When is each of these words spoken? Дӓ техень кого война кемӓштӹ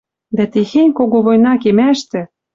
Дӓ 0.35 0.45
техень 0.53 0.93
кого 0.97 1.19
война 1.27 1.53
кемӓштӹ 1.61 2.21